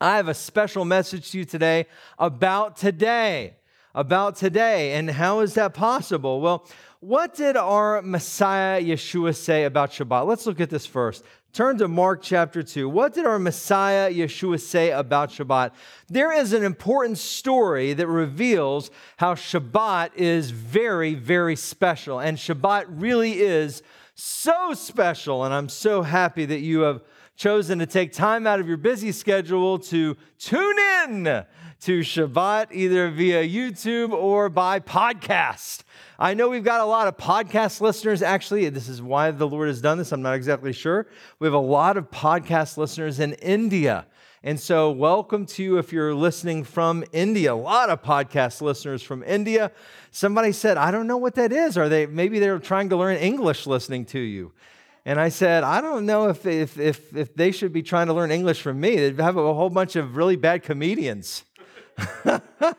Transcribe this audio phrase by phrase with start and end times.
[0.00, 1.86] I have a special message to you today
[2.18, 3.54] about today.
[3.94, 4.92] About today.
[4.92, 6.40] And how is that possible?
[6.40, 6.66] Well,
[7.00, 10.26] what did our Messiah Yeshua say about Shabbat?
[10.26, 11.24] Let's look at this first.
[11.52, 12.88] Turn to Mark chapter 2.
[12.88, 15.72] What did our Messiah Yeshua say about Shabbat?
[16.08, 22.20] There is an important story that reveals how Shabbat is very, very special.
[22.20, 23.82] And Shabbat really is
[24.14, 25.44] so special.
[25.44, 27.00] And I'm so happy that you have
[27.38, 31.44] chosen to take time out of your busy schedule to tune in
[31.80, 35.84] to Shabbat either via YouTube or by podcast.
[36.18, 38.22] I know we've got a lot of podcast listeners.
[38.22, 40.10] Actually, this is why the Lord has done this.
[40.10, 41.06] I'm not exactly sure.
[41.38, 44.08] We have a lot of podcast listeners in India.
[44.42, 47.52] And so, welcome to you if you're listening from India.
[47.52, 49.70] A lot of podcast listeners from India.
[50.10, 51.78] Somebody said, I don't know what that is.
[51.78, 54.52] Are they maybe they're trying to learn English listening to you?
[55.08, 58.12] And I said, I don't know if, if, if, if they should be trying to
[58.12, 58.94] learn English from me.
[58.94, 61.44] They'd have a whole bunch of really bad comedians.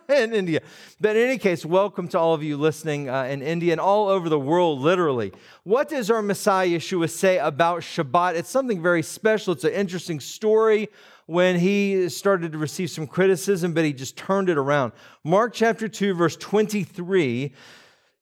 [0.07, 0.61] in India.
[1.01, 4.09] But in any case, welcome to all of you listening uh, in India and all
[4.09, 5.33] over the world, literally.
[5.63, 8.35] What does our Messiah Yeshua say about Shabbat?
[8.35, 9.53] It's something very special.
[9.53, 10.89] It's an interesting story
[11.25, 14.91] when he started to receive some criticism, but he just turned it around.
[15.23, 17.53] Mark chapter 2, verse 23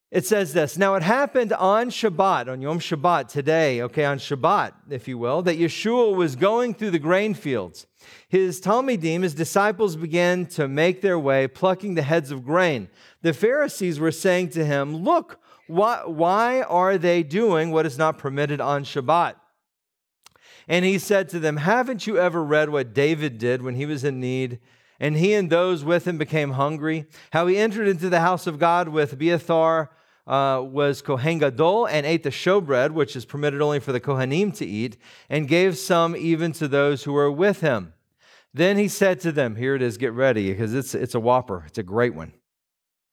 [0.09, 4.73] it says this Now it happened on Shabbat, on Yom Shabbat today, okay, on Shabbat,
[4.89, 7.87] if you will, that Yeshua was going through the grain fields.
[8.29, 12.89] His Talmidim, his disciples, began to make their way, plucking the heads of grain.
[13.21, 18.17] The Pharisees were saying to him, Look, why, why are they doing what is not
[18.17, 19.35] permitted on Shabbat?
[20.69, 24.03] And he said to them, Haven't you ever read what David did when he was
[24.03, 24.59] in need?
[24.99, 27.05] And he and those with him became hungry.
[27.31, 29.91] How he entered into the house of God with Abiathar
[30.25, 34.55] uh, was Kohen Gadol and ate the showbread, which is permitted only for the Kohanim
[34.57, 34.97] to eat,
[35.29, 37.93] and gave some even to those who were with him.
[38.53, 41.63] Then he said to them, Here it is, get ready, because it's, it's a whopper.
[41.67, 42.33] It's a great one.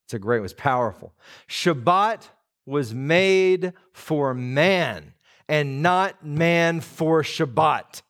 [0.07, 0.47] It's a great one.
[0.47, 1.15] It's powerful.
[1.49, 2.29] Shabbat
[2.67, 5.15] was made for man
[5.49, 8.03] and not man for Shabbat.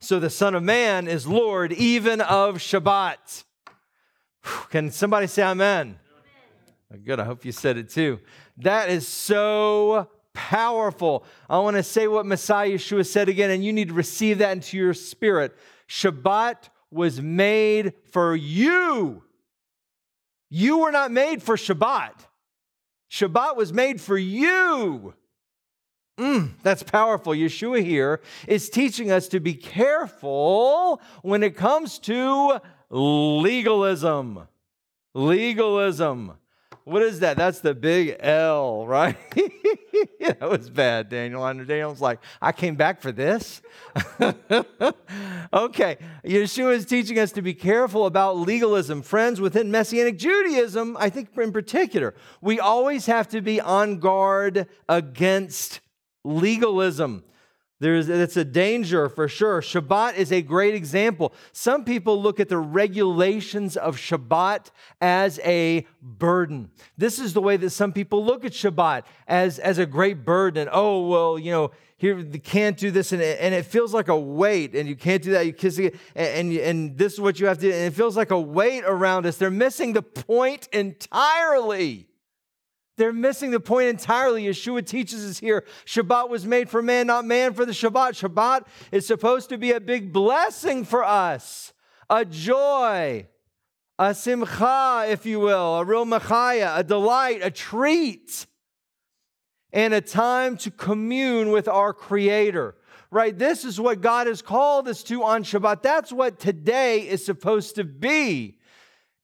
[0.00, 3.44] So the Son of Man is Lord even of Shabbat.
[4.70, 5.98] Can somebody say amen?
[7.04, 7.20] Good.
[7.20, 8.20] I hope you said it too.
[8.58, 11.24] That is so powerful.
[11.50, 14.52] I want to say what Messiah Yeshua said again, and you need to receive that
[14.52, 15.56] into your spirit.
[15.88, 19.22] Shabbat was made for you.
[20.48, 22.12] You were not made for Shabbat.
[23.10, 25.14] Shabbat was made for you.
[26.18, 27.32] Mm, that's powerful.
[27.32, 34.48] Yeshua here is teaching us to be careful when it comes to legalism.
[35.14, 36.32] Legalism.
[36.82, 37.36] What is that?
[37.36, 39.16] That's the big L, right?
[40.20, 41.46] that was bad, Daniel.
[41.46, 43.62] And Daniel's like, I came back for this.
[45.52, 49.02] okay, Yeshua is teaching us to be careful about legalism.
[49.02, 54.66] Friends, within Messianic Judaism, I think in particular, we always have to be on guard
[54.88, 55.80] against
[56.24, 57.24] legalism.
[57.80, 59.60] There's, it's a danger for sure.
[59.60, 61.32] Shabbat is a great example.
[61.52, 64.70] Some people look at the regulations of Shabbat
[65.00, 66.70] as a burden.
[66.96, 70.68] This is the way that some people look at Shabbat as, as a great burden.
[70.72, 74.16] Oh, well, you know, here you can't do this, and and it feels like a
[74.16, 75.46] weight, and you can't do that.
[75.46, 77.94] You kiss it, and, and, and this is what you have to do, and it
[77.94, 79.36] feels like a weight around us.
[79.36, 82.07] They're missing the point entirely.
[82.98, 84.44] They're missing the point entirely.
[84.44, 88.20] Yeshua teaches us here Shabbat was made for man, not man for the Shabbat.
[88.20, 91.72] Shabbat is supposed to be a big blessing for us,
[92.10, 93.26] a joy,
[93.98, 98.46] a simcha, if you will, a real machaya, a delight, a treat,
[99.72, 102.74] and a time to commune with our Creator.
[103.10, 103.38] right?
[103.38, 105.82] This is what God has called us to on Shabbat.
[105.82, 108.57] That's what today is supposed to be.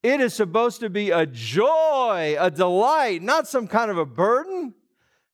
[0.05, 4.75] It is supposed to be a joy, a delight, not some kind of a burden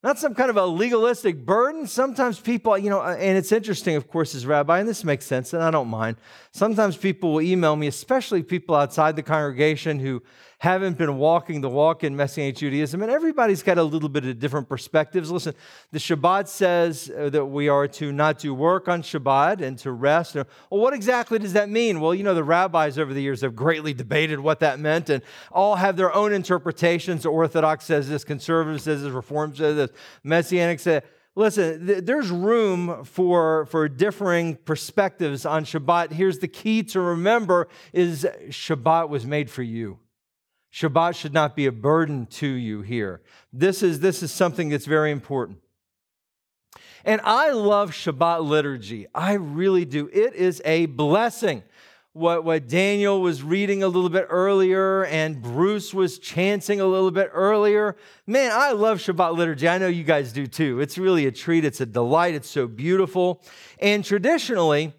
[0.04, 1.86] not some kind of a legalistic burden.
[1.86, 5.54] Sometimes people, you know, and it's interesting, of course, as rabbi, and this makes sense,
[5.54, 6.18] and I don't mind.
[6.52, 10.24] Sometimes people will email me, especially people outside the congregation who
[10.62, 14.38] haven't been walking the walk in Messianic Judaism, and everybody's got a little bit of
[14.38, 15.32] different perspectives.
[15.32, 15.56] Listen,
[15.90, 19.92] the Shabbat says uh, that we are to not do work on Shabbat and to
[19.92, 20.36] rest.
[20.36, 22.00] Well, what exactly does that mean?
[22.00, 25.24] Well, you know, the rabbis over the years have greatly debated what that meant, and
[25.52, 27.26] all have their own interpretations.
[27.26, 29.90] Orthodox says this, conservative says this, Reform says this,
[30.24, 31.02] Messianic says
[31.34, 37.70] listen th- there's room for for differing perspectives on shabbat here's the key to remember
[37.94, 39.98] is shabbat was made for you
[40.74, 43.22] Shabbat should not be a burden to you here.
[43.52, 45.60] This is, this is something that's very important.
[47.04, 49.08] And I love Shabbat liturgy.
[49.14, 50.10] I really do.
[50.14, 51.64] It is a blessing.
[52.14, 57.12] What, what Daniel was reading a little bit earlier and Bruce was chanting a little
[57.12, 57.96] bit earlier.
[58.28, 59.68] Man, I love Shabbat liturgy.
[59.68, 60.82] I know you guys do too.
[60.82, 63.42] It's really a treat, it's a delight, it's so beautiful.
[63.80, 64.94] And traditionally,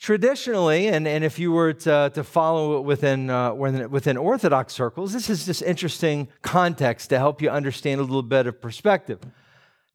[0.00, 5.12] Traditionally, and, and if you were to, to follow it within, uh, within Orthodox circles,
[5.12, 9.18] this is just interesting context to help you understand a little bit of perspective.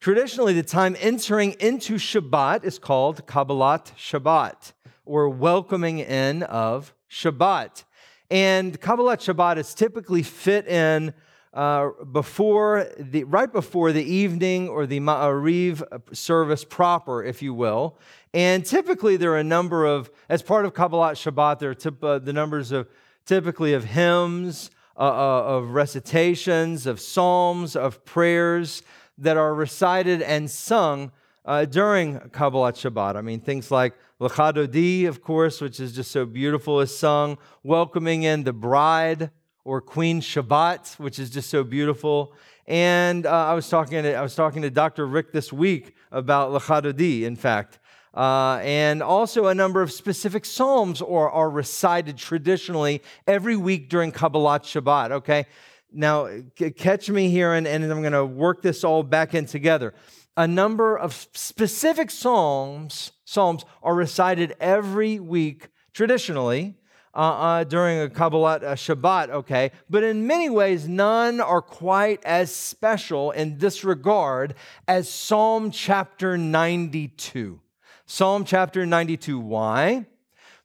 [0.01, 4.73] Traditionally, the time entering into Shabbat is called Kabbalat Shabbat,
[5.05, 7.85] or welcoming in of Shabbat.
[8.29, 11.13] And Kabbalat Shabbat is typically fit in
[11.53, 15.83] uh, before the right before the evening or the Ma'ariv
[16.13, 17.97] service proper, if you will.
[18.33, 22.19] And typically, there are a number of, as part of Kabbalat Shabbat, there are uh,
[22.19, 22.87] the numbers of
[23.25, 28.81] typically of hymns, uh, uh, of recitations, of psalms, of prayers
[29.19, 31.11] that are recited and sung
[31.45, 33.15] uh, during Kabbalat Shabbat.
[33.15, 37.37] I mean, things like Lecha Dodi, of course, which is just so beautiful, is sung,
[37.63, 39.29] welcoming in the bride
[39.63, 42.33] or Queen Shabbat, which is just so beautiful.
[42.65, 45.05] And uh, I was talking to, I was talking to Dr.
[45.05, 47.79] Rick this week about Lecha Dodi, in fact.
[48.13, 54.11] Uh, and also a number of specific psalms are, are recited traditionally every week during
[54.11, 55.47] Kabbalat Shabbat, okay?
[55.91, 56.27] Now,
[56.57, 59.95] c- catch me here, and, and I'm going to work this all back in together.
[60.37, 66.75] A number of specific psalms, psalms are recited every week traditionally
[67.15, 69.71] uh, uh, during a Kabbalat Shabbat, okay?
[69.89, 74.53] But in many ways, none are quite as special in this regard
[74.87, 77.59] as Psalm chapter 92.
[78.05, 79.39] Psalm chapter 92.
[79.39, 80.05] Why?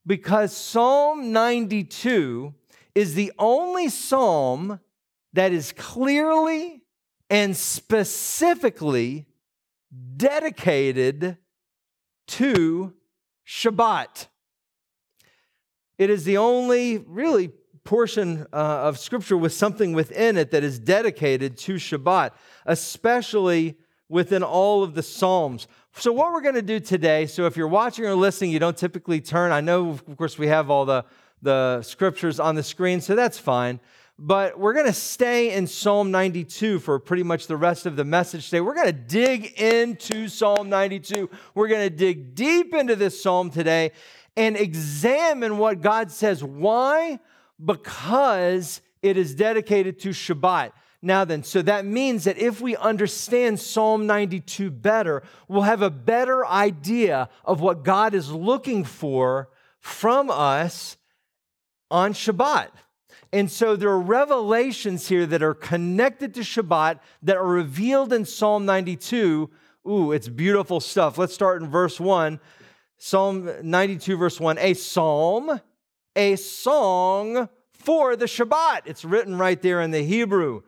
[0.07, 2.55] Because Psalm 92
[2.95, 4.81] is the only psalm
[5.35, 6.83] that is clearly
[7.31, 9.27] and specifically
[10.17, 11.37] dedicated
[12.27, 12.93] to
[13.47, 14.27] Shabbat.
[15.97, 17.53] It is the only really
[17.85, 22.33] portion uh, of scripture with something within it that is dedicated to Shabbat,
[22.67, 25.67] especially within all of the Psalms.
[25.95, 28.77] So, what we're going to do today, so if you're watching or listening, you don't
[28.77, 29.53] typically turn.
[29.53, 31.05] I know, of course, we have all the,
[31.43, 33.81] the scriptures on the screen, so that's fine.
[34.21, 38.05] But we're going to stay in Psalm 92 for pretty much the rest of the
[38.05, 38.61] message today.
[38.61, 41.31] We're going to dig into Psalm 92.
[41.55, 43.93] We're going to dig deep into this psalm today
[44.37, 46.43] and examine what God says.
[46.43, 47.21] Why?
[47.65, 50.73] Because it is dedicated to Shabbat.
[51.01, 55.91] Now, then, so that means that if we understand Psalm 92 better, we'll have a
[55.91, 60.97] better idea of what God is looking for from us
[61.91, 62.69] on Shabbat.
[63.33, 68.25] And so there are revelations here that are connected to Shabbat that are revealed in
[68.25, 69.51] Psalm 92.
[69.89, 71.17] Ooh, it's beautiful stuff.
[71.17, 72.41] Let's start in verse 1.
[73.01, 75.61] Psalm 92, verse 1, a psalm,
[76.17, 78.81] a song for the Shabbat.
[78.87, 80.63] It's written right there in the Hebrew.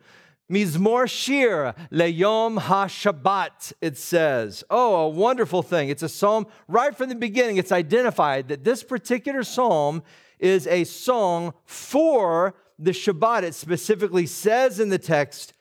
[0.51, 4.63] Mizmor Shir Leyom HaShabbat, it says.
[4.69, 5.89] Oh, a wonderful thing.
[5.89, 7.57] It's a psalm right from the beginning.
[7.57, 10.03] It's identified that this particular psalm
[10.39, 13.43] is a song for the Shabbat.
[13.43, 15.53] It specifically says in the text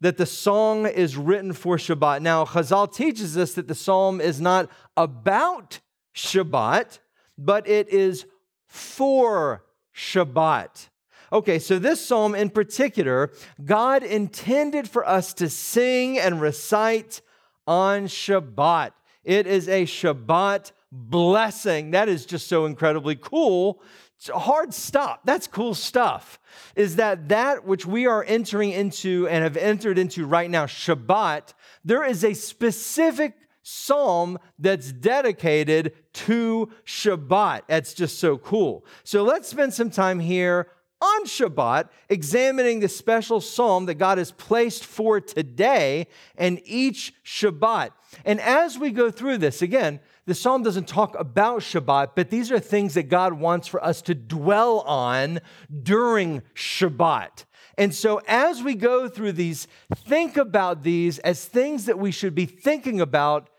[0.00, 2.22] that the song is written for Shabbat.
[2.22, 5.80] Now, Chazal teaches us that the psalm is not about
[6.14, 7.00] Shabbat,
[7.36, 8.24] but it is
[8.66, 9.64] for
[9.94, 10.88] Shabbat.
[11.32, 13.30] Okay, so this psalm in particular,
[13.64, 17.20] God intended for us to sing and recite
[17.66, 18.92] on Shabbat.
[19.24, 21.90] It is a Shabbat blessing.
[21.90, 23.82] That is just so incredibly cool.
[24.16, 25.20] It's hard stop.
[25.24, 26.40] That's cool stuff.
[26.74, 31.52] Is that that which we are entering into and have entered into right now, Shabbat,
[31.84, 37.62] there is a specific psalm that's dedicated to Shabbat.
[37.68, 38.86] That's just so cool.
[39.04, 40.68] So let's spend some time here
[41.00, 47.90] on Shabbat, examining the special psalm that God has placed for today and each Shabbat.
[48.24, 52.50] And as we go through this, again, the psalm doesn't talk about Shabbat, but these
[52.50, 55.40] are things that God wants for us to dwell on
[55.82, 57.44] during Shabbat.
[57.78, 62.34] And so, as we go through these, think about these as things that we should
[62.34, 63.50] be thinking about,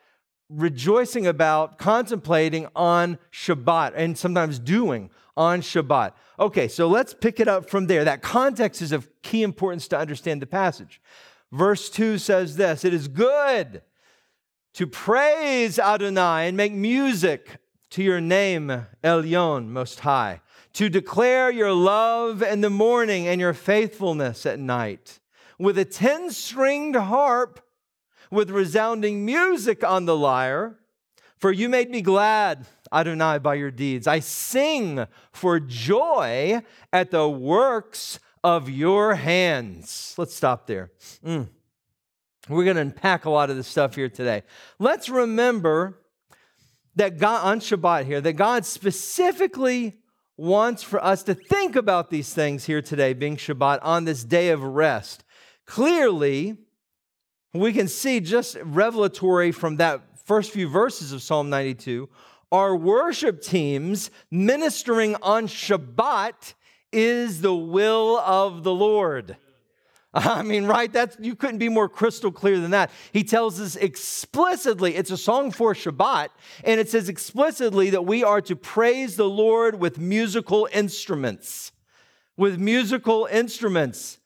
[0.49, 6.11] rejoicing about, contemplating on Shabbat, and sometimes doing on Shabbat.
[6.37, 8.03] Okay, so let's pick it up from there.
[8.03, 11.01] That context is of key importance to understand the passage.
[11.49, 13.81] Verse 2 says this It is good
[14.73, 17.57] to praise Adonai and make music
[17.91, 20.41] to your name, Elyon, Most High,
[20.73, 25.21] to declare your love in the morning and your faithfulness at night,
[25.57, 27.65] with a 10 stringed harp,
[28.29, 30.75] with resounding music on the lyre.
[31.37, 34.07] For you made me glad Adonai, by your deeds.
[34.07, 40.15] I sing for joy at the works of your hands.
[40.17, 40.91] Let's stop there.
[41.25, 41.49] Mm.
[42.47, 44.43] We're going to unpack a lot of this stuff here today.
[44.79, 45.99] Let's remember
[46.95, 49.97] that God, on Shabbat here, that God specifically
[50.35, 54.49] wants for us to think about these things here today, being Shabbat, on this day
[54.49, 55.23] of rest.
[55.65, 56.57] Clearly,
[57.53, 62.09] we can see just revelatory from that first few verses of Psalm 92
[62.51, 66.53] our worship teams ministering on Shabbat
[66.91, 69.37] is the will of the Lord.
[70.13, 70.91] I mean, right?
[70.91, 72.89] That's you couldn't be more crystal clear than that.
[73.11, 76.29] He tells us explicitly, it's a song for Shabbat,
[76.63, 81.71] and it says explicitly that we are to praise the Lord with musical instruments.
[82.37, 84.17] With musical instruments.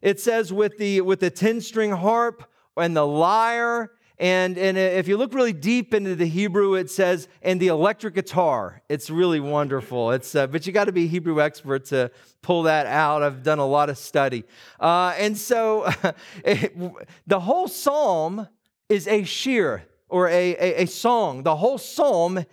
[0.00, 5.16] It says with the with the 10-string harp and the lyre and, and if you
[5.16, 8.82] look really deep into the Hebrew, it says, and the electric guitar.
[8.90, 10.10] It's really wonderful.
[10.10, 12.10] It's, uh, but you got to be a Hebrew expert to
[12.42, 13.22] pull that out.
[13.22, 14.44] I've done a lot of study.
[14.78, 15.90] Uh, and so
[16.44, 16.78] it,
[17.26, 18.46] the whole psalm
[18.90, 21.42] is a shir or a, a, a song.
[21.42, 22.44] The whole psalm,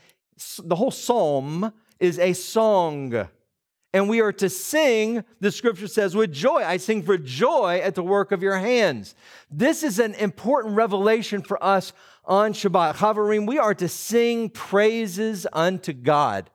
[0.64, 3.28] the whole psalm is a song
[3.94, 6.64] and we are to sing, the scripture says, with joy.
[6.64, 9.16] I sing for joy at the work of your hands.
[9.50, 11.94] This is an important revelation for us
[12.26, 12.96] on Shabbat.
[12.96, 16.50] Chaverim, we are to sing praises unto God.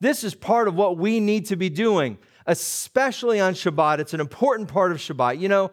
[0.00, 3.98] This is part of what we need to be doing, especially on Shabbat.
[3.98, 5.40] It's an important part of Shabbat.
[5.40, 5.70] You know,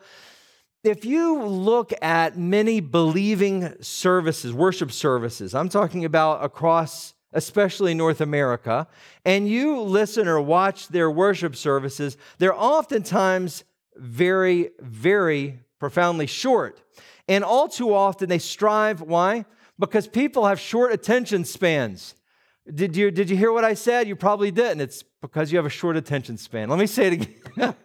[0.83, 8.21] if you look at many believing services, worship services, I'm talking about across especially North
[8.21, 8.87] America,
[9.25, 13.63] and you listen or watch their worship services, they're oftentimes
[13.95, 16.81] very, very profoundly short.
[17.27, 19.45] And all too often they strive, why?
[19.79, 22.15] Because people have short attention spans.
[22.73, 24.07] Did you, did you hear what I said?
[24.07, 24.81] You probably didn't.
[24.81, 26.69] It's because you have a short attention span.
[26.69, 27.75] Let me say it again.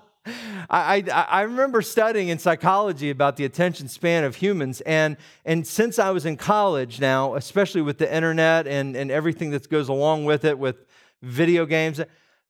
[0.70, 4.80] I, I, remember studying in psychology about the attention span of humans.
[4.82, 9.50] And, and since I was in college now, especially with the internet and, and everything
[9.50, 10.84] that goes along with it, with
[11.22, 12.00] video games,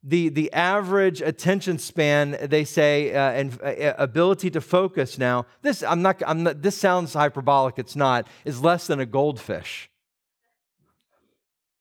[0.02, 5.82] the, the average attention span, they say, uh, and uh, ability to focus now, this,
[5.82, 9.90] I'm not, I'm not, this sounds hyperbolic, it's not, is less than a goldfish.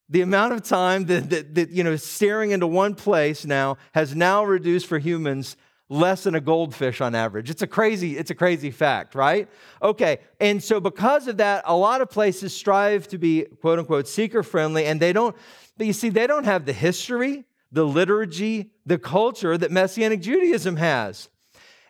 [0.10, 4.16] The amount of time that, that, that, you know staring into one place now has
[4.16, 5.56] now reduced for humans
[5.90, 7.50] less than a goldfish on average.
[7.50, 9.48] It's a crazy, it's a crazy fact, right?
[9.82, 14.08] Okay, and so because of that, a lot of places strive to be quote unquote
[14.08, 15.36] seeker friendly, and they don't,
[15.78, 20.78] but you see, they don't have the history, the liturgy, the culture that Messianic Judaism
[20.78, 21.30] has.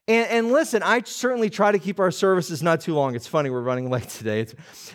[0.07, 3.15] And, and, listen, I certainly try to keep our services not too long.
[3.15, 4.45] It's funny, we're running late today.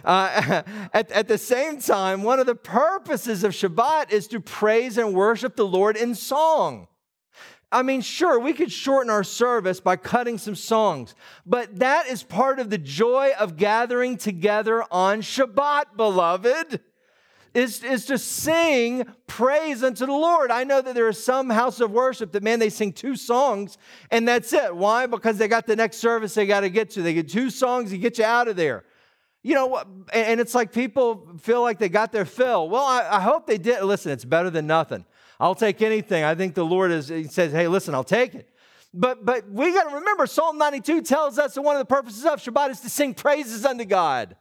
[0.05, 0.63] Uh,
[0.95, 5.13] at, at the same time, one of the purposes of Shabbat is to praise and
[5.13, 6.87] worship the Lord in song.
[7.73, 11.15] I mean, sure, we could shorten our service by cutting some songs,
[11.47, 16.81] but that is part of the joy of gathering together on Shabbat, beloved.
[17.53, 20.53] Is, is to sing praise unto the Lord.
[20.53, 23.77] I know that there are some house of worship that, man, they sing two songs
[24.13, 24.77] and that's it.
[24.77, 25.07] Why?
[25.07, 27.03] Because they got the next service they got to get to.
[27.03, 28.85] They get two songs, you get you out of there.
[29.43, 32.69] You know, and it's like people feel like they got their fill.
[32.69, 33.83] Well, I, I hope they did.
[33.83, 35.05] Listen, it's better than nothing.
[35.41, 36.23] I'll take anything.
[36.23, 38.49] I think the Lord is, he says, hey, listen, I'll take it.
[38.93, 42.27] But, but we got to remember, Psalm 92 tells us that one of the purposes
[42.27, 44.37] of Shabbat is to sing praises unto God.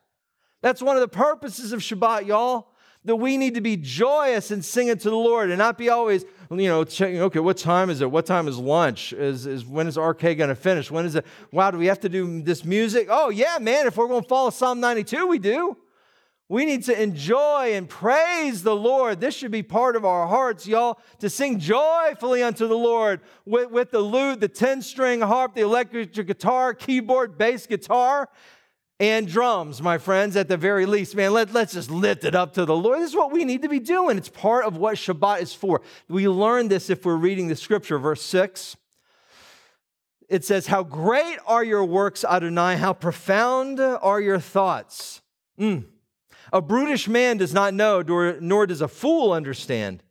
[0.62, 2.68] That's one of the purposes of Shabbat, y'all.
[3.06, 5.90] That we need to be joyous and sing it to the Lord and not be
[5.90, 8.12] always you know, checking, okay, what time is it?
[8.12, 9.14] What time is lunch?
[9.14, 10.92] Is, is when is RK going to finish?
[10.92, 11.26] When is it?
[11.52, 13.08] Wow, do we have to do this music?
[13.10, 15.78] Oh, yeah, man, if we're going to follow Psalm 92, we do.
[16.52, 19.20] We need to enjoy and praise the Lord.
[19.20, 23.70] This should be part of our hearts, y'all, to sing joyfully unto the Lord with,
[23.70, 28.30] with the lute, the 10 string harp, the electric guitar, keyboard, bass guitar,
[29.00, 31.16] and drums, my friends, at the very least.
[31.16, 33.00] Man, let, let's just lift it up to the Lord.
[33.00, 34.18] This is what we need to be doing.
[34.18, 35.82] It's part of what Shabbat is for.
[36.08, 38.76] We learn this if we're reading the scripture, verse 6.
[40.28, 45.22] It says, How great are your works, Adonai, how profound are your thoughts.
[45.60, 45.86] Mm.
[46.52, 48.02] A brutish man does not know,
[48.40, 50.04] nor, does a fool understand.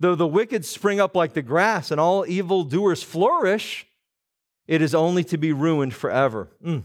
[0.00, 3.86] Though the wicked spring up like the grass and all evildoers flourish,
[4.66, 6.48] it is only to be ruined forever.
[6.64, 6.84] Mm.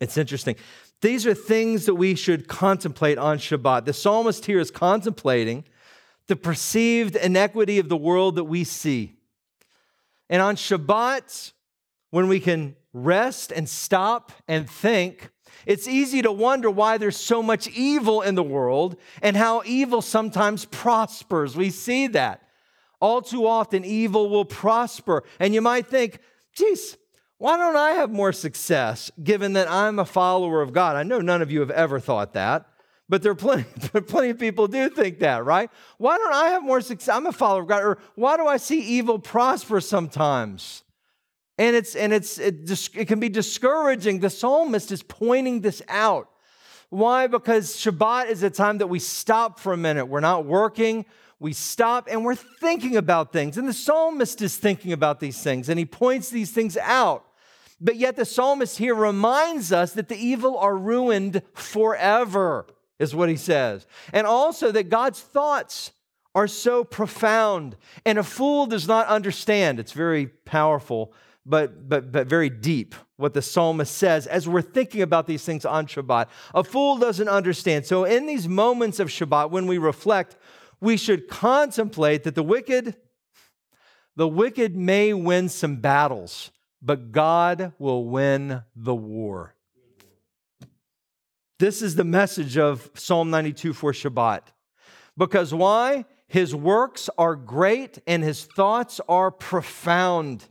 [0.00, 0.56] It's interesting.
[1.00, 3.84] These are things that we should contemplate on Shabbat.
[3.84, 5.64] The psalmist here is contemplating
[6.28, 9.16] the perceived inequity of the world that we see.
[10.30, 11.52] And on Shabbat,
[12.10, 15.30] when we can rest and stop and think,
[15.66, 20.02] it's easy to wonder why there's so much evil in the world and how evil
[20.02, 21.56] sometimes prospers.
[21.56, 22.42] We see that.
[23.00, 25.24] All too often, evil will prosper.
[25.38, 26.20] And you might think,
[26.54, 26.96] geez,
[27.38, 30.96] why don't I have more success given that I'm a follower of God?
[30.96, 32.66] I know none of you have ever thought that,
[33.08, 33.64] but there are plenty,
[34.00, 35.70] plenty of people do think that, right?
[35.98, 37.14] Why don't I have more success?
[37.14, 37.82] I'm a follower of God.
[37.82, 40.83] Or why do I see evil prosper sometimes?
[41.58, 44.20] And it's and it's it, it can be discouraging.
[44.20, 46.28] The psalmist is pointing this out.
[46.90, 47.26] Why?
[47.26, 50.06] Because Shabbat is a time that we stop for a minute.
[50.06, 51.06] We're not working.
[51.40, 53.56] We stop and we're thinking about things.
[53.56, 57.24] And the psalmist is thinking about these things and he points these things out.
[57.80, 62.66] But yet the psalmist here reminds us that the evil are ruined forever,
[62.98, 63.86] is what he says.
[64.12, 65.90] And also that God's thoughts
[66.34, 69.78] are so profound and a fool does not understand.
[69.78, 71.12] It's very powerful
[71.46, 75.64] but, but, but very deep, what the psalmist says as we're thinking about these things
[75.64, 76.28] on Shabbat.
[76.54, 77.86] A fool doesn't understand.
[77.86, 80.36] So, in these moments of Shabbat, when we reflect,
[80.80, 82.96] we should contemplate that the wicked,
[84.16, 89.54] the wicked may win some battles, but God will win the war.
[91.58, 94.42] This is the message of Psalm 92 for Shabbat.
[95.16, 96.04] Because why?
[96.26, 100.44] His works are great and his thoughts are profound.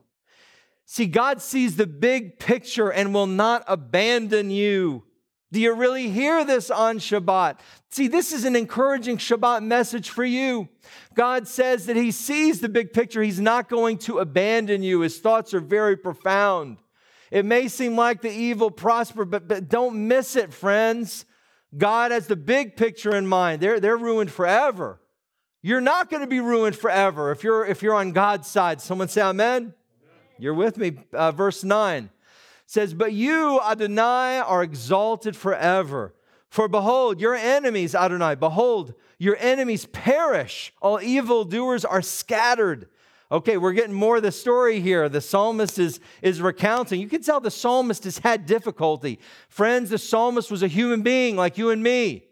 [0.93, 5.01] See, God sees the big picture and will not abandon you.
[5.51, 7.57] Do you really hear this on Shabbat?
[7.89, 10.69] See, this is an encouraging Shabbat message for you.
[11.15, 13.23] God says that He sees the big picture.
[13.23, 14.99] He's not going to abandon you.
[14.99, 16.77] His thoughts are very profound.
[17.31, 21.25] It may seem like the evil prosper, but, but don't miss it, friends.
[21.75, 23.63] God has the big picture in mind.
[23.63, 25.01] They're, they're ruined forever.
[25.63, 28.79] You're not going to be ruined forever if you're, if you're on God's side.
[28.79, 29.73] Someone say amen.
[30.37, 30.97] You're with me.
[31.11, 32.09] Uh, verse 9
[32.65, 36.13] says, But you, Adonai, are exalted forever.
[36.49, 40.73] For behold, your enemies, Adonai, behold, your enemies perish.
[40.81, 42.89] All evildoers are scattered.
[43.31, 45.09] Okay, we're getting more of the story here.
[45.09, 47.01] The psalmist is, is recounting.
[47.01, 49.19] You can tell the psalmist has had difficulty.
[49.49, 52.25] Friends, the psalmist was a human being like you and me.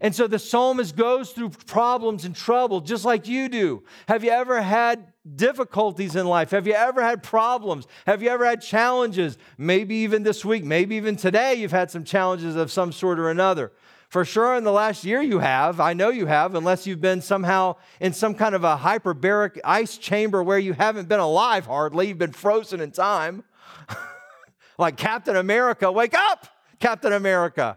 [0.00, 3.82] And so the psalmist goes through problems and trouble just like you do.
[4.08, 6.50] Have you ever had difficulties in life?
[6.50, 7.86] Have you ever had problems?
[8.06, 9.38] Have you ever had challenges?
[9.56, 13.30] Maybe even this week, maybe even today, you've had some challenges of some sort or
[13.30, 13.72] another.
[14.08, 15.80] For sure, in the last year, you have.
[15.80, 19.98] I know you have, unless you've been somehow in some kind of a hyperbaric ice
[19.98, 22.08] chamber where you haven't been alive hardly.
[22.08, 23.42] You've been frozen in time.
[24.78, 26.46] like Captain America, wake up,
[26.78, 27.76] Captain America.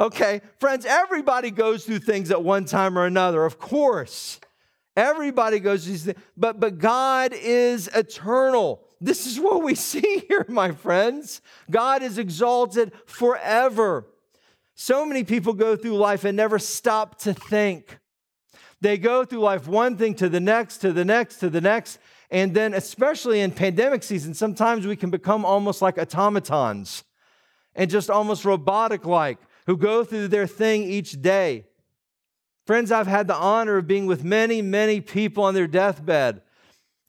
[0.00, 4.40] Okay, friends, everybody goes through things at one time or another, of course.
[4.96, 8.82] Everybody goes these things, but, but God is eternal.
[9.00, 11.42] This is what we see here, my friends.
[11.70, 14.06] God is exalted forever.
[14.74, 17.98] So many people go through life and never stop to think.
[18.80, 21.98] They go through life one thing to the next, to the next, to the next.
[22.30, 27.04] And then, especially in pandemic season, sometimes we can become almost like automatons
[27.74, 29.38] and just almost robotic like
[29.70, 31.64] who go through their thing each day.
[32.66, 36.42] Friends, I've had the honor of being with many, many people on their deathbed.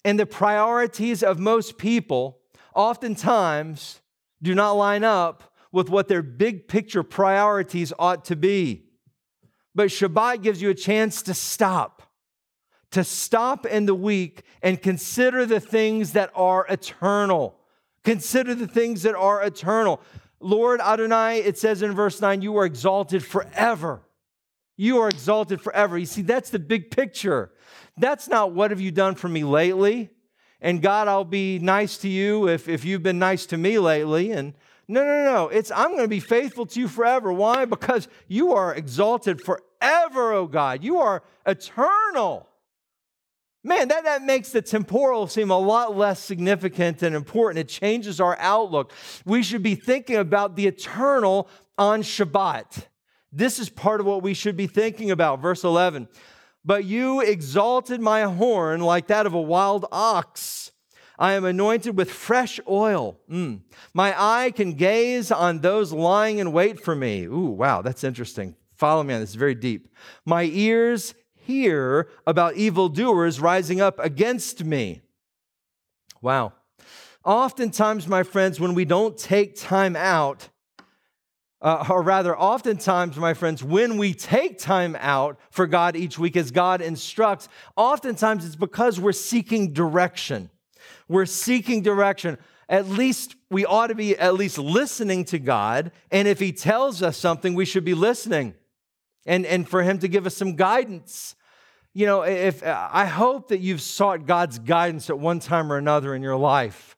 [0.05, 2.37] And the priorities of most people
[2.75, 4.01] oftentimes
[4.43, 8.85] do not line up with what their big picture priorities ought to be.
[9.73, 12.03] But Shabbat gives you a chance to stop,
[12.91, 17.57] to stop in the week and consider the things that are eternal.
[18.03, 19.99] Consider the things that are eternal.
[20.41, 24.01] Lord Adonai, it says in verse 9, you are exalted forever.
[24.77, 25.97] You are exalted forever.
[25.97, 27.51] You see, that's the big picture.
[27.97, 30.09] That's not what have you done for me lately?
[30.59, 34.31] And God, I'll be nice to you if, if you've been nice to me lately.
[34.31, 34.53] And
[34.87, 35.47] no, no, no.
[35.49, 37.31] It's I'm going to be faithful to you forever.
[37.31, 37.65] Why?
[37.65, 40.83] Because you are exalted forever, oh God.
[40.83, 42.47] You are eternal.
[43.63, 47.59] Man, that, that makes the temporal seem a lot less significant and important.
[47.59, 48.91] It changes our outlook.
[49.23, 51.47] We should be thinking about the eternal
[51.77, 52.85] on Shabbat.
[53.31, 55.41] This is part of what we should be thinking about.
[55.41, 56.07] Verse 11.
[56.65, 60.71] But you exalted my horn like that of a wild ox.
[61.17, 63.19] I am anointed with fresh oil.
[63.29, 63.61] Mm.
[63.93, 67.25] My eye can gaze on those lying in wait for me.
[67.25, 68.55] Ooh, wow, that's interesting.
[68.75, 69.87] Follow me on this, it's very deep.
[70.25, 75.01] My ears hear about evildoers rising up against me.
[76.21, 76.53] Wow.
[77.23, 80.49] Oftentimes, my friends, when we don't take time out
[81.61, 86.35] uh, or rather, oftentimes, my friends, when we take time out for God each week
[86.35, 90.49] as God instructs, oftentimes it's because we're seeking direction.
[91.07, 92.39] We're seeking direction.
[92.67, 95.91] At least we ought to be at least listening to God.
[96.09, 98.55] And if He tells us something, we should be listening
[99.25, 101.35] and, and for Him to give us some guidance.
[101.93, 106.15] You know, if I hope that you've sought God's guidance at one time or another
[106.15, 106.95] in your life.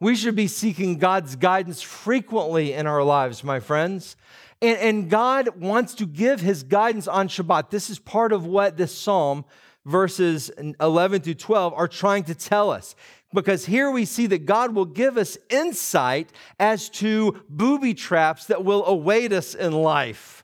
[0.00, 4.16] We should be seeking God's guidance frequently in our lives, my friends.
[4.60, 7.70] And, and, God wants to give his guidance on Shabbat.
[7.70, 9.44] This is part of what this psalm,
[9.84, 12.94] verses 11 to 12, are trying to tell us.
[13.32, 18.64] Because here we see that God will give us insight as to booby traps that
[18.64, 20.43] will await us in life.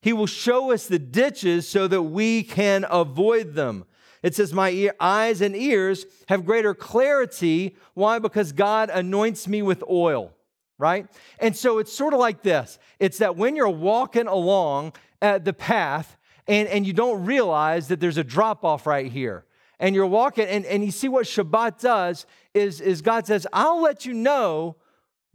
[0.00, 3.84] He will show us the ditches so that we can avoid them.
[4.22, 7.76] It says, My ear, eyes and ears have greater clarity.
[7.94, 8.18] Why?
[8.18, 10.32] Because God anoints me with oil,
[10.78, 11.06] right?
[11.38, 15.52] And so it's sort of like this it's that when you're walking along uh, the
[15.52, 19.44] path and, and you don't realize that there's a drop off right here,
[19.78, 23.80] and you're walking, and, and you see what Shabbat does is, is God says, I'll
[23.80, 24.76] let you know,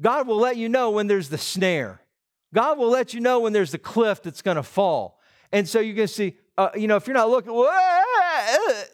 [0.01, 2.01] God will let you know when there's the snare.
[2.53, 5.19] God will let you know when there's the cliff that's going to fall.
[5.51, 7.51] And so you're going to see, uh, you know, if you're not looking,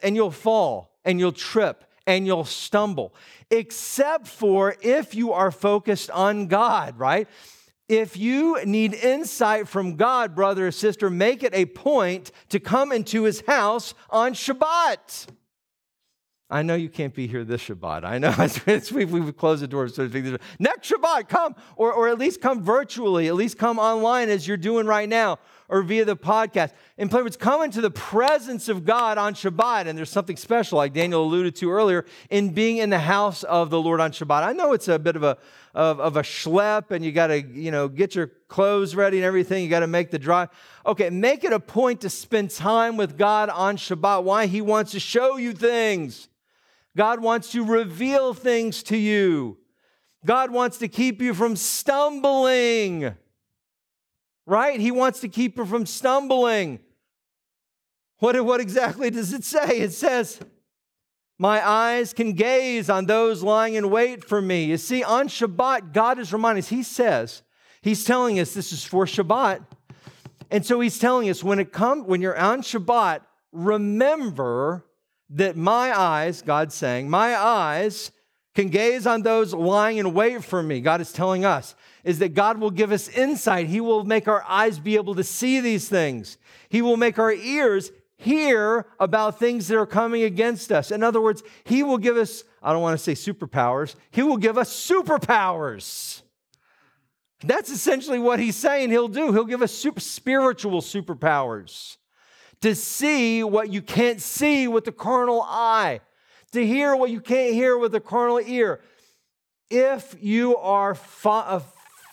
[0.01, 3.13] and you'll fall and you'll trip and you'll stumble,
[3.51, 7.27] except for if you are focused on God, right?
[7.87, 12.91] If you need insight from God, brother or sister, make it a point to come
[12.91, 15.27] into his house on Shabbat.
[16.51, 18.03] I know you can't be here this Shabbat.
[18.03, 18.33] I know
[18.95, 19.93] we've, we've closed the doors.
[19.93, 20.07] So
[20.57, 24.57] next Shabbat, come, or, or at least come virtually, at least come online as you're
[24.57, 26.71] doing right now, or via the podcast.
[26.97, 29.85] In other words, come into the presence of God on Shabbat.
[29.85, 33.69] And there's something special, like Daniel alluded to earlier, in being in the house of
[33.69, 34.41] the Lord on Shabbat.
[34.41, 35.37] I know it's a bit of a
[35.75, 39.23] of, of a schlep, and you got to you know get your clothes ready and
[39.23, 39.63] everything.
[39.63, 40.49] You got to make the drive.
[40.83, 44.23] Okay, make it a point to spend time with God on Shabbat.
[44.23, 44.47] Why?
[44.47, 46.27] He wants to show you things.
[46.95, 49.57] God wants to reveal things to you.
[50.25, 53.15] God wants to keep you from stumbling.
[54.45, 54.79] Right?
[54.79, 56.79] He wants to keep you from stumbling.
[58.17, 59.79] What, what exactly does it say?
[59.79, 60.39] It says,
[61.37, 64.65] My eyes can gaze on those lying in wait for me.
[64.65, 67.43] You see, on Shabbat, God is reminding us, He says,
[67.81, 69.65] He's telling us this is for Shabbat.
[70.51, 73.21] And so He's telling us when it comes, when you're on Shabbat,
[73.53, 74.83] remember
[75.31, 78.11] that my eyes, God's saying, my eyes
[78.55, 80.81] can gaze on those lying in wait for me.
[80.81, 83.67] God is telling us is that God will give us insight.
[83.67, 86.37] He will make our eyes be able to see these things.
[86.69, 90.91] He will make our ears hear about things that are coming against us.
[90.91, 94.37] In other words, He will give us, I don't want to say superpowers, He will
[94.37, 96.21] give us superpowers.
[97.41, 99.31] That's essentially what He's saying He'll do.
[99.31, 101.97] He'll give us super, spiritual superpowers
[102.61, 106.01] to see what you can't see with the carnal eye,
[106.51, 108.81] to hear what you can't hear with the carnal ear.
[109.69, 111.59] If you are uh,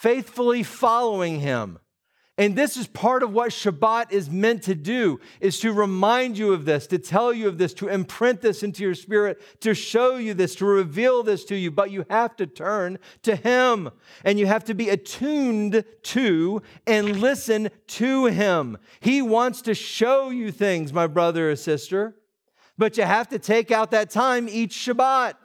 [0.01, 1.79] faithfully following him,
[2.38, 6.53] and this is part of what Shabbat is meant to do, is to remind you
[6.53, 10.16] of this, to tell you of this, to imprint this into your spirit, to show
[10.16, 11.70] you this, to reveal this to you.
[11.70, 13.90] But you have to turn to Him
[14.22, 18.77] and you have to be attuned to and listen to Him.
[19.01, 22.16] He wants to show you things, my brother or sister,
[22.77, 25.37] but you have to take out that time each Shabbat.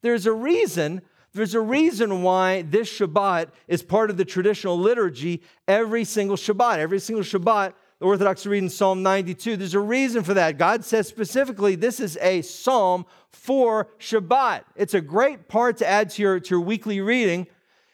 [0.00, 1.02] There's a reason
[1.38, 6.78] there's a reason why this Shabbat is part of the traditional liturgy every single Shabbat.
[6.78, 9.56] Every single Shabbat, the Orthodox read in Psalm 92.
[9.56, 10.58] There's a reason for that.
[10.58, 14.64] God says specifically this is a psalm for Shabbat.
[14.76, 17.46] It's a great part to add to your, to your weekly reading.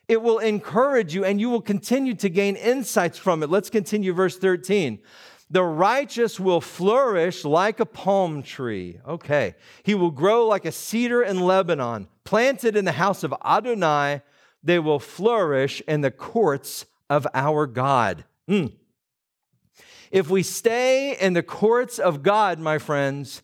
[0.09, 3.51] It will encourage you and you will continue to gain insights from it.
[3.51, 4.99] Let's continue verse 13.
[5.51, 9.01] The righteous will flourish like a palm tree.
[9.07, 9.55] Okay.
[9.83, 14.23] He will grow like a cedar in Lebanon, planted in the house of Adonai.
[14.63, 18.25] They will flourish in the courts of our God.
[18.49, 18.73] Mm.
[20.11, 23.43] If we stay in the courts of God, my friends,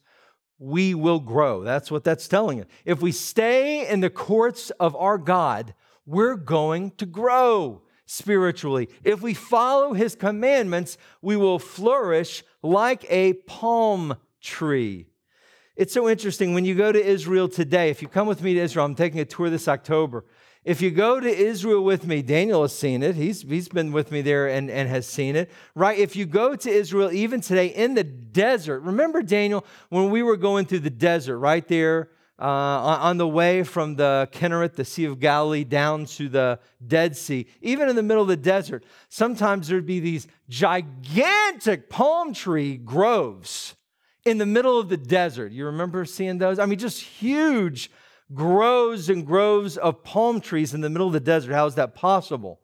[0.59, 1.65] we will grow.
[1.65, 2.67] That's what that's telling you.
[2.85, 5.75] If we stay in the courts of our God,
[6.07, 8.89] we're going to grow spiritually.
[9.05, 15.07] If we follow his commandments, we will flourish like a palm tree.
[15.81, 17.89] It's so interesting when you go to Israel today.
[17.89, 20.27] If you come with me to Israel, I'm taking a tour this October.
[20.63, 23.15] If you go to Israel with me, Daniel has seen it.
[23.15, 25.99] He's, he's been with me there and, and has seen it, right?
[25.99, 30.37] If you go to Israel, even today in the desert, remember, Daniel, when we were
[30.37, 35.07] going through the desert right there uh, on the way from the Kinneret, the Sea
[35.07, 39.69] of Galilee, down to the Dead Sea, even in the middle of the desert, sometimes
[39.69, 43.77] there'd be these gigantic palm tree groves
[44.25, 45.53] in the middle of the desert.
[45.53, 46.59] You remember seeing those?
[46.59, 47.91] I mean, just huge
[48.33, 51.53] groves and groves of palm trees in the middle of the desert.
[51.53, 52.61] How is that possible?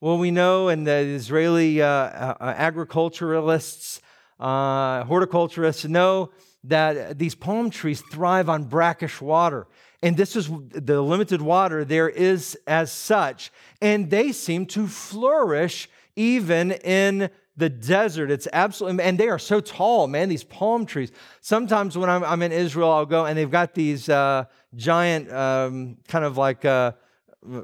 [0.00, 4.00] Well, we know, and the Israeli uh, uh, agriculturalists,
[4.40, 6.30] uh, horticulturists know
[6.64, 9.66] that these palm trees thrive on brackish water.
[10.02, 13.52] And this is the limited water there is as such.
[13.80, 18.30] And they seem to flourish even in the desert.
[18.30, 21.12] It's absolutely, and they are so tall, man, these palm trees.
[21.40, 25.98] Sometimes when I'm, I'm in Israel, I'll go and they've got these uh, giant, um,
[26.08, 26.92] kind of like uh,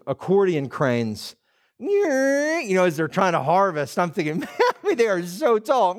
[0.06, 1.36] accordion cranes.
[1.78, 4.40] You know, as they're trying to harvest, I'm thinking,
[4.82, 5.94] man, they are so tall.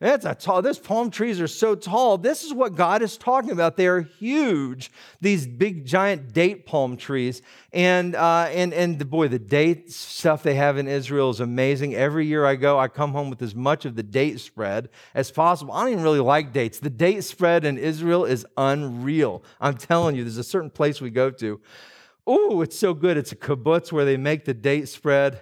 [0.00, 2.18] That's a tall, those palm trees are so tall.
[2.18, 3.76] This is what God is talking about.
[3.76, 7.42] They are huge, these big giant date palm trees.
[7.72, 11.96] And uh, and and the, boy, the date stuff they have in Israel is amazing.
[11.96, 15.32] Every year I go, I come home with as much of the date spread as
[15.32, 15.72] possible.
[15.72, 16.78] I don't even really like dates.
[16.78, 19.42] The date spread in Israel is unreal.
[19.60, 21.60] I'm telling you, there's a certain place we go to.
[22.24, 23.16] Oh, it's so good.
[23.16, 25.40] It's a kibbutz where they make the date spread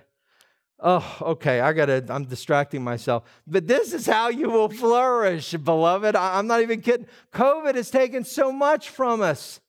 [0.78, 3.24] Oh, okay, I gotta, I'm distracting myself.
[3.46, 6.14] But this is how you will flourish, beloved.
[6.14, 7.06] I'm not even kidding.
[7.32, 9.60] COVID has taken so much from us.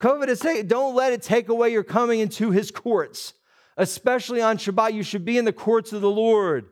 [0.00, 3.32] COVID has taken, don't let it take away your coming into his courts,
[3.78, 4.92] especially on Shabbat.
[4.92, 6.66] You should be in the courts of the Lord.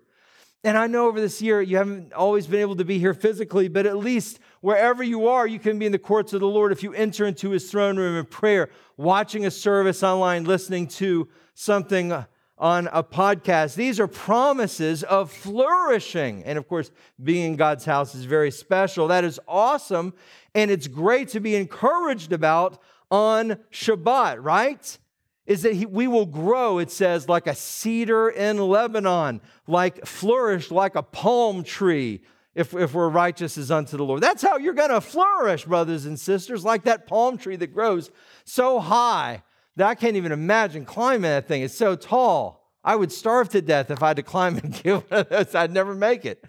[0.63, 3.69] And I know over this year you haven't always been able to be here physically,
[3.69, 6.71] but at least wherever you are, you can be in the courts of the Lord
[6.71, 11.29] if you enter into his throne room in prayer, watching a service online, listening to
[11.55, 12.25] something
[12.57, 13.75] on a podcast.
[13.75, 16.45] These are promises of flourishing.
[16.45, 16.91] And of course,
[17.23, 19.09] being in God's house is very special.
[19.09, 20.15] That is awesome.
[20.55, 24.99] And it's great to be encouraged about on Shabbat, right?
[25.47, 30.71] Is that he, we will grow, it says, like a cedar in Lebanon, like flourish
[30.71, 32.23] like a palm tree,
[32.55, 34.23] if, if we're righteous as unto the Lord.
[34.23, 38.11] That's how you're going to flourish, brothers and sisters, like that palm tree that grows
[38.45, 39.43] so high
[39.77, 41.63] that I can't even imagine climbing that thing.
[41.63, 42.73] It's so tall.
[42.83, 45.55] I would starve to death if I had to climb and get one of those.
[45.55, 46.45] I'd never make it.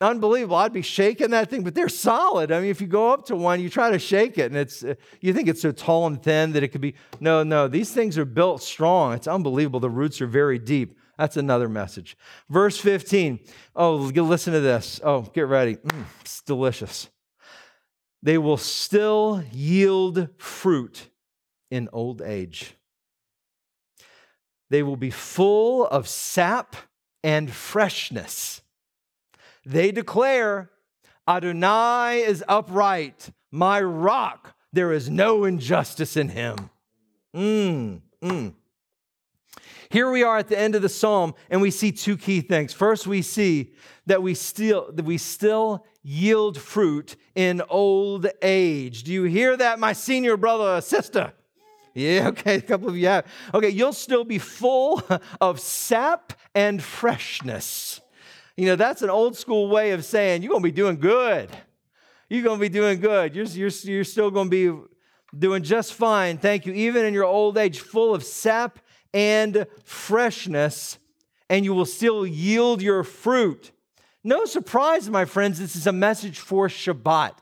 [0.00, 0.56] Unbelievable.
[0.56, 2.52] I'd be shaking that thing, but they're solid.
[2.52, 4.84] I mean, if you go up to one, you try to shake it, and it's
[5.20, 6.94] you think it's so tall and thin that it could be.
[7.20, 9.14] No, no, these things are built strong.
[9.14, 9.80] It's unbelievable.
[9.80, 10.98] The roots are very deep.
[11.16, 12.16] That's another message.
[12.50, 13.38] Verse 15.
[13.76, 15.00] Oh, listen to this.
[15.04, 15.76] Oh, get ready.
[15.76, 17.08] Mm, it's delicious.
[18.22, 21.08] They will still yield fruit
[21.74, 22.76] in old age.
[24.70, 26.76] They will be full of sap
[27.24, 28.62] and freshness.
[29.66, 30.70] They declare,
[31.26, 34.54] Adonai is upright, my rock.
[34.72, 36.70] There is no injustice in him.
[37.34, 38.54] Mm, mm.
[39.90, 42.72] Here we are at the end of the psalm, and we see two key things.
[42.72, 43.74] First, we see
[44.06, 49.02] that we still that we still yield fruit in old age.
[49.02, 51.32] Do you hear that, my senior brother or sister?
[51.96, 53.24] Yeah, okay, a couple of you have.
[53.54, 55.00] Okay, you'll still be full
[55.40, 58.00] of sap and freshness.
[58.56, 61.50] You know, that's an old school way of saying you're going to be doing good.
[62.28, 63.36] You're going to be doing good.
[63.36, 64.88] You're, you're, you're still going to be
[65.38, 66.38] doing just fine.
[66.38, 66.72] Thank you.
[66.72, 68.80] Even in your old age, full of sap
[69.12, 70.98] and freshness,
[71.48, 73.70] and you will still yield your fruit.
[74.24, 77.34] No surprise, my friends, this is a message for Shabbat.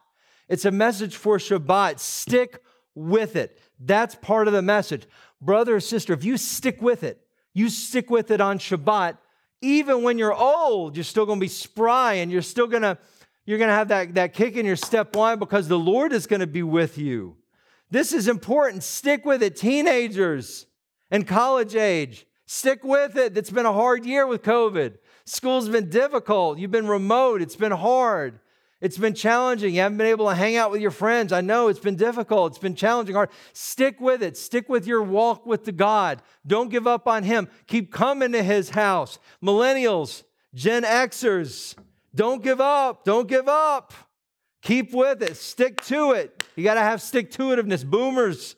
[0.49, 2.01] It's a message for Shabbat.
[2.01, 2.63] Stick
[2.95, 3.59] with it.
[3.79, 5.07] That's part of the message.
[5.41, 7.21] Brother or sister, if you stick with it,
[7.55, 9.19] you stick with it on Shabbat,
[9.61, 12.99] even when you're old, you're still going to be spry and you're still going to
[13.45, 15.17] you're going to have that, that kick in your step.
[15.17, 15.35] Why?
[15.35, 17.37] Because the Lord is going to be with you.
[17.91, 18.85] This is important.
[18.85, 20.67] Stick with it, teenagers
[21.11, 22.27] and college age.
[22.47, 23.37] Stick with it.
[23.37, 24.99] It's been a hard year with COVID.
[25.25, 26.59] School's been difficult.
[26.59, 27.43] You've been remote.
[27.43, 28.39] It's been hard.
[28.83, 29.77] It's been challenging.
[29.77, 31.33] You haven't been able to hang out with your friends.
[31.33, 32.51] I know it's been difficult.
[32.51, 33.31] It's been challenging, hard.
[33.53, 34.37] Stick with it.
[34.37, 36.21] Stick with your walk with the God.
[36.45, 37.49] Don't give up on Him.
[37.69, 39.21] Keep coming to His house.
[39.41, 41.77] Millennials, Gen Xers,
[42.13, 43.05] don't give up.
[43.05, 43.95] Don't give up.
[44.63, 45.37] Keep with it.
[45.37, 46.43] Stick to it.
[46.57, 47.85] You got to have stick to itiveness.
[47.85, 48.57] Boomers,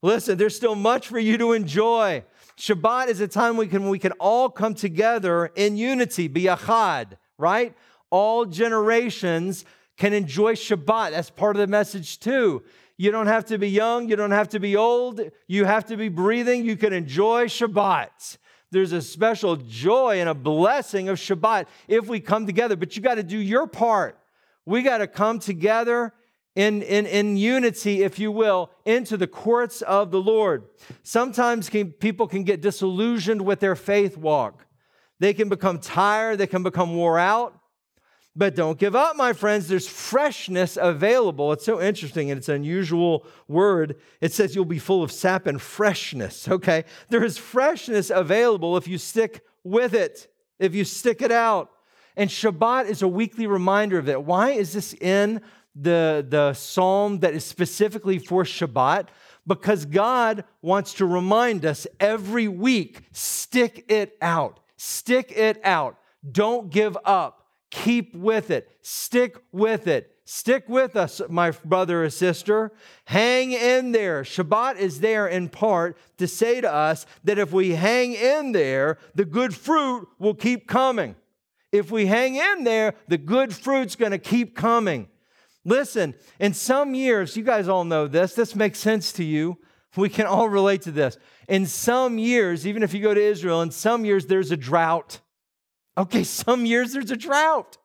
[0.00, 2.24] listen, there's still much for you to enjoy.
[2.56, 7.76] Shabbat is a time we can, we can all come together in unity, biyachad, right?
[8.10, 9.64] All generations
[9.96, 11.12] can enjoy Shabbat.
[11.12, 12.62] That's part of the message, too.
[12.98, 15.96] You don't have to be young, you don't have to be old, you have to
[15.96, 16.64] be breathing.
[16.64, 18.38] You can enjoy Shabbat.
[18.70, 23.02] There's a special joy and a blessing of Shabbat if we come together, but you
[23.02, 24.18] got to do your part.
[24.64, 26.12] We got to come together
[26.56, 30.64] in, in, in unity, if you will, into the courts of the Lord.
[31.02, 34.66] Sometimes can, people can get disillusioned with their faith walk.
[35.20, 37.58] They can become tired, they can become wore out.
[38.38, 39.66] But don't give up, my friends.
[39.66, 41.52] There's freshness available.
[41.52, 43.96] It's so interesting and it's an unusual word.
[44.20, 46.84] It says you'll be full of sap and freshness, okay?
[47.08, 51.70] There is freshness available if you stick with it, if you stick it out.
[52.14, 54.22] And Shabbat is a weekly reminder of it.
[54.22, 55.40] Why is this in
[55.74, 59.08] the, the psalm that is specifically for Shabbat?
[59.46, 65.96] Because God wants to remind us every week stick it out, stick it out.
[66.30, 67.45] Don't give up.
[67.84, 68.70] Keep with it.
[68.80, 70.12] Stick with it.
[70.24, 72.72] Stick with us, my brother or sister.
[73.04, 74.22] Hang in there.
[74.22, 78.98] Shabbat is there in part to say to us that if we hang in there,
[79.14, 81.14] the good fruit will keep coming.
[81.70, 85.08] If we hang in there, the good fruit's going to keep coming.
[85.64, 89.58] Listen, in some years, you guys all know this, this makes sense to you.
[89.96, 91.18] We can all relate to this.
[91.46, 95.20] In some years, even if you go to Israel, in some years there's a drought.
[95.98, 97.78] Okay, some years there's a drought.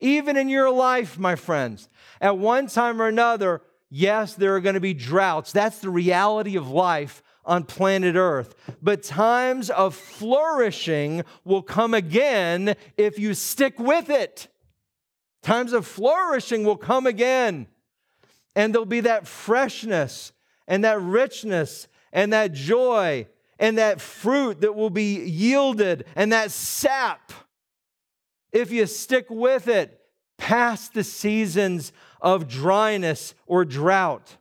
[0.00, 1.88] Even in your life, my friends,
[2.20, 5.52] at one time or another, yes, there are going to be droughts.
[5.52, 8.54] That's the reality of life on planet Earth.
[8.80, 14.48] But times of flourishing will come again if you stick with it.
[15.42, 17.66] Times of flourishing will come again.
[18.54, 20.32] And there'll be that freshness
[20.68, 23.26] and that richness and that joy
[23.62, 27.32] and that fruit that will be yielded and that sap
[28.52, 30.00] if you stick with it
[30.36, 34.36] past the seasons of dryness or drought.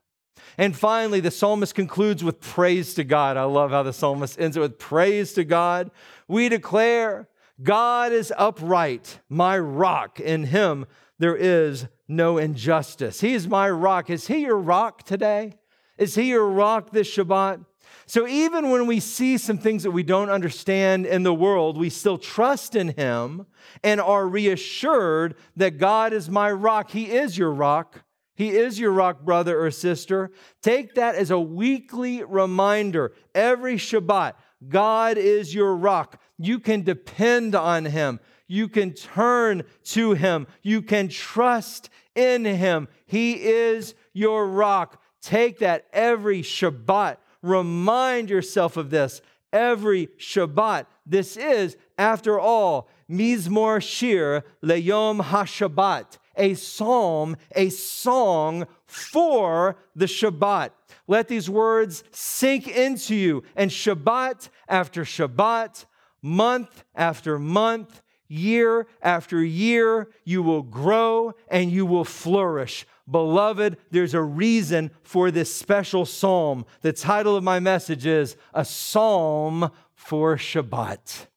[0.58, 3.38] And finally, the psalmist concludes with praise to God.
[3.38, 5.92] I love how the psalmist ends it with praise to God.
[6.28, 7.30] We declare,
[7.62, 10.20] God is upright, my rock.
[10.20, 10.88] In him
[11.20, 13.22] there is no injustice.
[13.22, 14.10] He is my rock.
[14.10, 15.54] Is he your rock today?
[16.00, 17.64] Is he your rock this Shabbat?
[18.12, 21.90] So even when we see some things that we don't understand in the world, we
[21.90, 23.46] still trust in Him
[23.86, 26.92] and are reassured that God is my rock.
[26.92, 28.04] He is your rock.
[28.36, 30.30] He is your rock, brother or sister.
[30.62, 34.34] Take that as a weekly reminder every Shabbat.
[34.68, 36.22] God is your rock.
[36.38, 38.20] You can depend on Him.
[38.46, 40.48] You can turn to Him.
[40.64, 42.90] You can trust in Him.
[43.06, 45.02] He is your rock.
[45.22, 50.86] Take that every Shabbat Remind yourself of this every Shabbat.
[51.06, 60.72] This is, after all, Mizmor Shir Leyom HaShabbat, a psalm, a song for the Shabbat.
[61.08, 65.86] Let these words sink into you, and Shabbat after Shabbat,
[66.22, 72.86] month after month, year after year, you will grow and you will flourish.
[73.12, 76.66] Beloved, there's a reason for this special psalm.
[76.82, 81.28] The title of my message is A Psalm for Shabbat.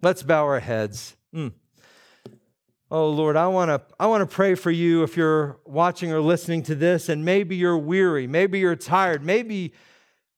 [0.00, 1.16] Let's bow our heads.
[1.34, 1.52] Mm.
[2.90, 6.20] Oh Lord, I want to I want to pray for you if you're watching or
[6.20, 9.74] listening to this and maybe you're weary, maybe you're tired, maybe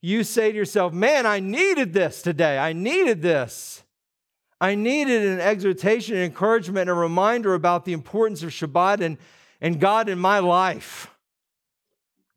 [0.01, 2.59] you say to yourself, "Man, I needed this today.
[2.59, 3.85] I needed this."
[4.61, 9.17] I needed an exhortation, an encouragement, a reminder about the importance of Shabbat and
[9.61, 11.11] and God in my life.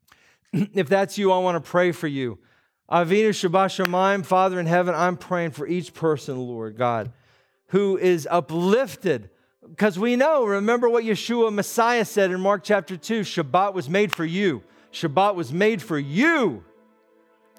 [0.53, 2.39] if that's you, I want to pray for you.
[2.89, 7.11] Avinu Shebashamayim, Father in heaven, I'm praying for each person, Lord God,
[7.67, 9.29] who is uplifted.
[9.67, 14.11] Because we know, remember what Yeshua Messiah said in Mark chapter 2 Shabbat was made
[14.11, 14.63] for you.
[14.91, 16.65] Shabbat was made for you.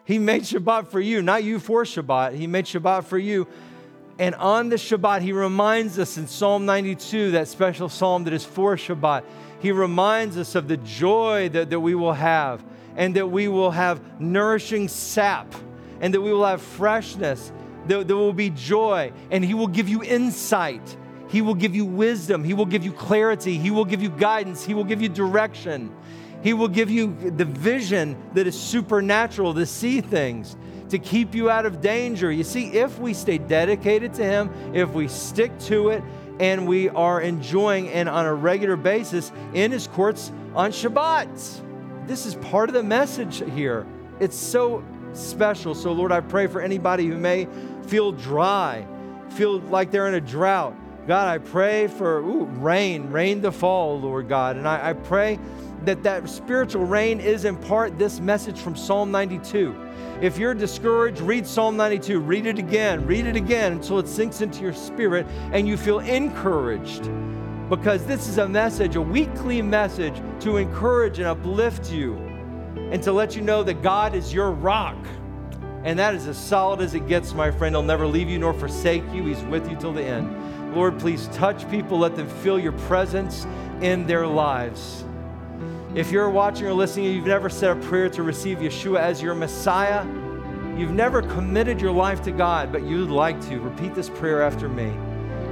[0.05, 2.35] He made Shabbat for you, not you for Shabbat.
[2.35, 3.47] He made Shabbat for you.
[4.19, 8.45] And on the Shabbat, he reminds us in Psalm 92, that special psalm that is
[8.45, 9.25] for Shabbat,
[9.63, 12.65] he reminds us of the joy that, that we will have
[12.97, 15.55] and that we will have nourishing sap
[16.01, 17.53] and that we will have freshness,
[17.87, 20.97] there will be joy, and He will give you insight.
[21.29, 22.43] He will give you wisdom.
[22.43, 23.57] He will give you clarity.
[23.57, 24.65] He will give you guidance.
[24.65, 25.95] He will give you direction.
[26.43, 30.57] He will give you the vision that is supernatural to see things,
[30.89, 32.33] to keep you out of danger.
[32.33, 36.03] You see, if we stay dedicated to Him, if we stick to it,
[36.41, 42.07] and we are enjoying and on a regular basis in His courts on Shabbat.
[42.07, 43.87] This is part of the message here.
[44.21, 45.75] It's so special.
[45.75, 47.47] So, Lord, I pray for anybody who may
[47.87, 48.87] feel dry,
[49.31, 50.75] feel like they're in a drought.
[51.07, 54.57] God, I pray for ooh, rain, rain to fall, Lord God.
[54.57, 55.39] And I, I pray
[55.85, 59.75] that that spiritual rain is in part this message from Psalm 92.
[60.21, 62.21] If you're discouraged, read Psalm 92.
[62.21, 65.99] Read it again, read it again until it sinks into your spirit and you feel
[65.99, 67.11] encouraged.
[67.69, 72.15] Because this is a message, a weekly message to encourage and uplift you
[72.93, 74.97] and to let you know that God is your rock.
[75.83, 77.75] And that is as solid as it gets, my friend.
[77.75, 79.27] He'll never leave you nor forsake you.
[79.27, 80.31] He's with you till the end.
[80.73, 81.99] Lord, please touch people.
[81.99, 83.47] Let them feel your presence
[83.81, 85.05] in their lives.
[85.95, 89.35] If you're watching or listening you've never said a prayer to receive Yeshua as your
[89.35, 90.07] Messiah,
[90.77, 94.71] you've never committed your life to God, but you'd like to, repeat this prayer after
[94.71, 94.91] me.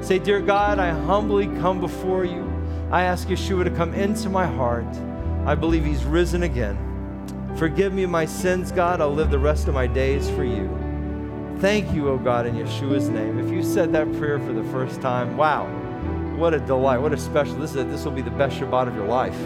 [0.00, 2.50] Say, Dear God, I humbly come before you.
[2.90, 4.88] I ask Yeshua to come into my heart.
[5.44, 6.78] I believe He's risen again.
[7.56, 9.02] Forgive me my sins, God.
[9.02, 10.89] I'll live the rest of my days for you.
[11.60, 13.38] Thank you, O oh God, in Yeshua's name.
[13.38, 15.66] If you said that prayer for the first time, wow,
[16.36, 17.56] what a delight, what a special.
[17.56, 19.36] This, is, this will be the best Shabbat of your life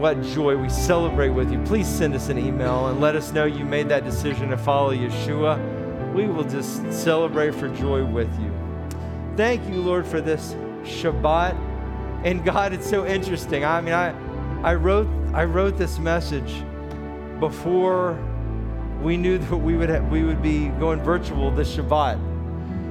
[0.00, 1.62] what joy we celebrate with you.
[1.64, 4.94] Please send us an email and let us know you made that decision to follow
[4.94, 6.14] Yeshua.
[6.14, 8.50] We will just celebrate for joy with you.
[9.36, 11.54] Thank you, Lord, for this Shabbat.
[12.24, 13.62] And God, it's so interesting.
[13.62, 14.14] I mean, I,
[14.62, 16.64] I wrote I wrote this message
[17.38, 18.18] before
[19.00, 22.18] we knew that we would have, we would be going virtual this Shabbat.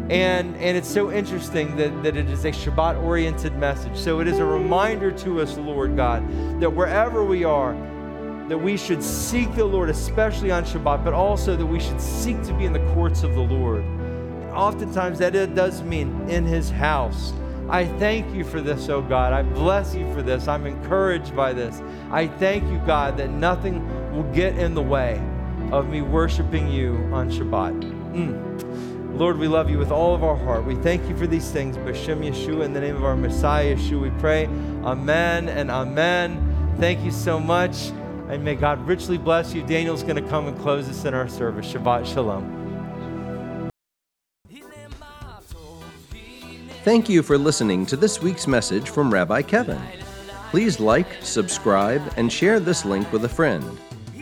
[0.10, 3.96] And, and it's so interesting that, that it is a Shabbat oriented message.
[3.96, 6.28] So it is a reminder to us, Lord God,
[6.60, 7.74] that wherever we are,
[8.48, 12.42] that we should seek the Lord, especially on Shabbat, but also that we should seek
[12.44, 13.84] to be in the courts of the Lord.
[13.84, 17.34] And oftentimes that it does mean in his house.
[17.70, 19.32] I thank you for this, oh God.
[19.32, 20.48] I bless you for this.
[20.48, 21.84] I'm encouraged by this.
[22.10, 25.22] I thank you, God, that nothing will get in the way
[25.72, 27.80] of me worshiping you on Shabbat.
[28.14, 29.18] Mm.
[29.18, 30.66] Lord, we love you with all of our heart.
[30.66, 31.78] We thank you for these things.
[31.78, 34.46] B'Shem Yeshua, in the name of our Messiah, Yeshua, we pray.
[34.84, 36.76] Amen and amen.
[36.80, 37.90] Thank you so much.
[38.30, 39.62] And may God richly bless you.
[39.64, 41.74] Daniel's going to come and close us in our service.
[41.74, 42.56] Shabbat Shalom.
[46.86, 49.82] Thank you for listening to this week's message from Rabbi Kevin.
[50.50, 53.78] Please like, subscribe, and share this link with a friend.